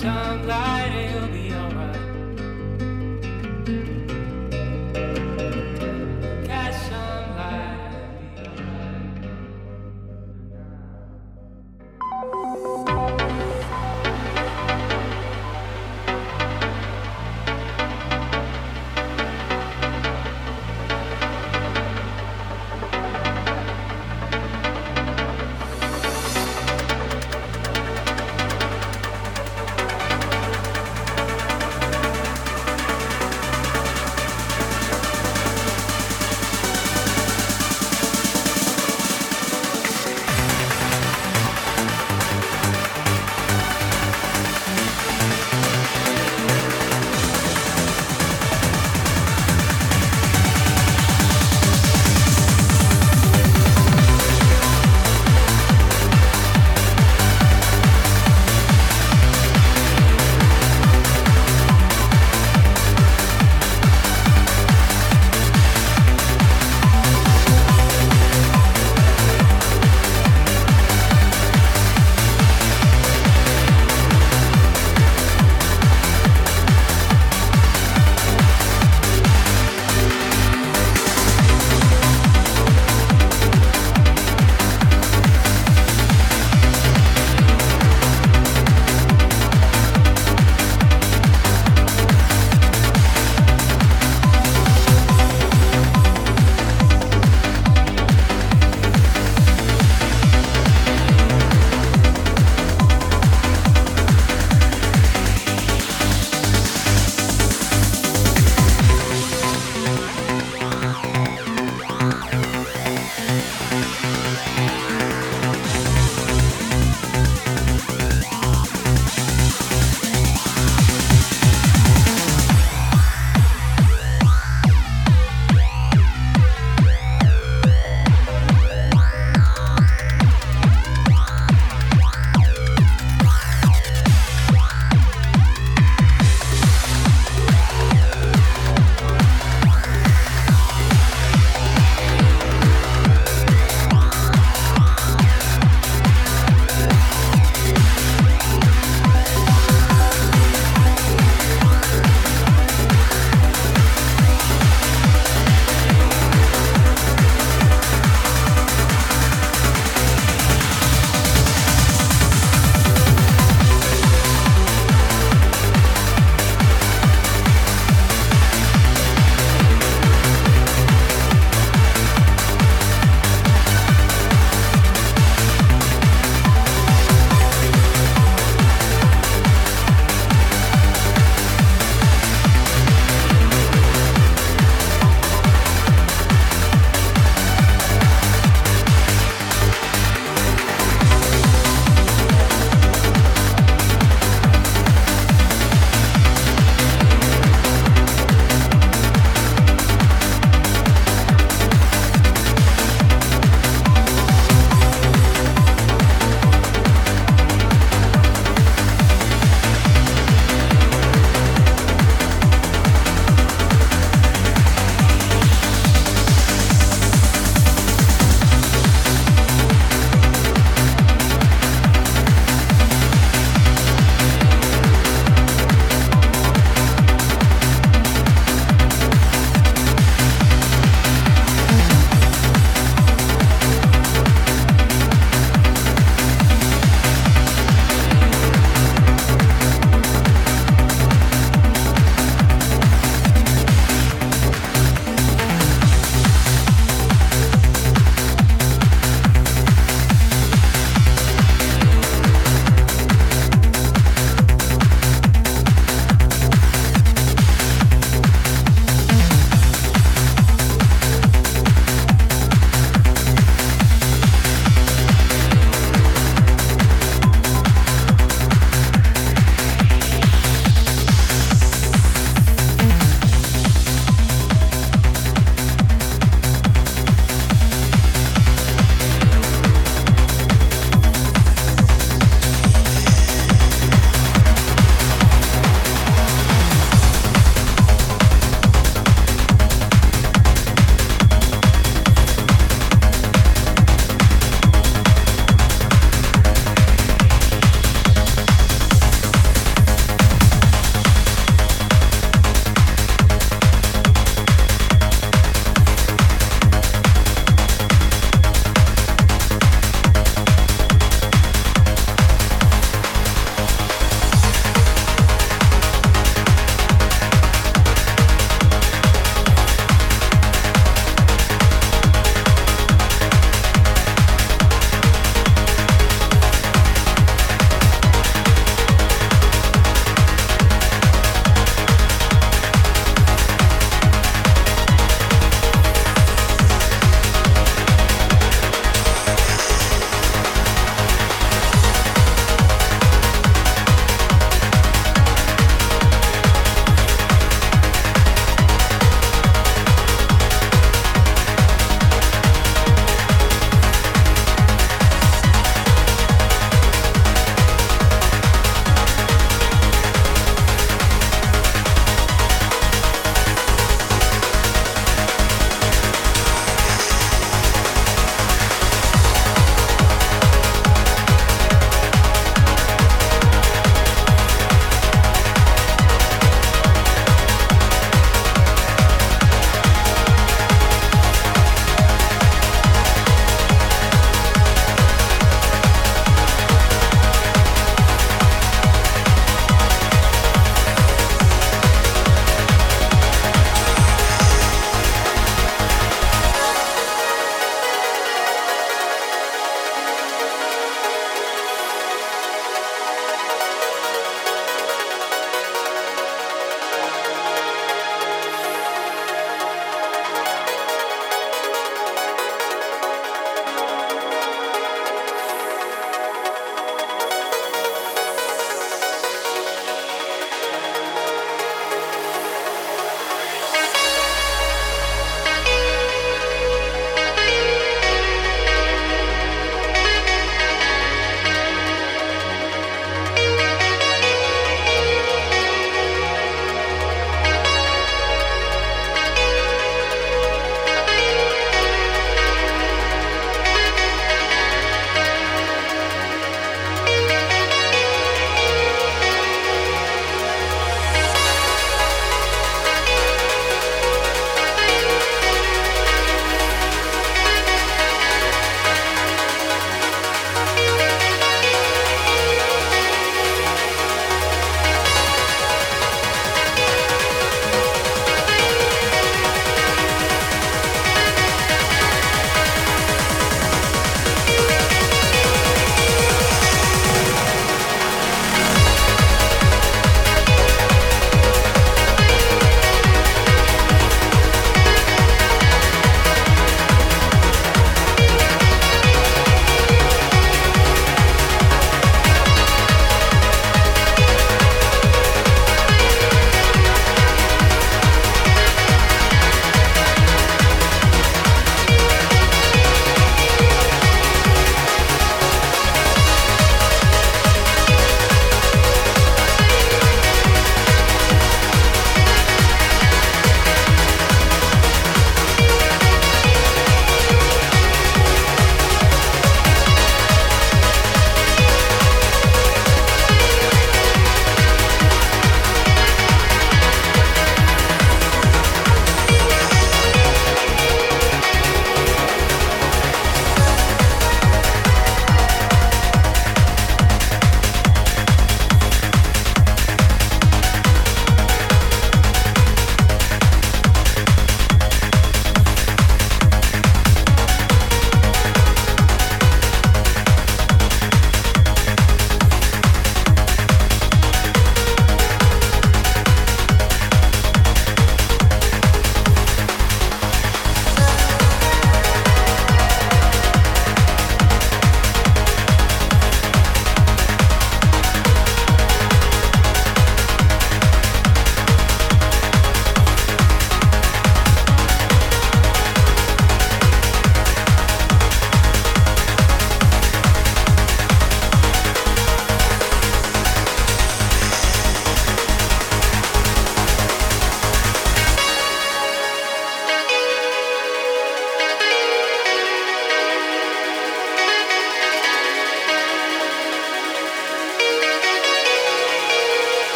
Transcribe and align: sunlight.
sunlight. 0.00 0.79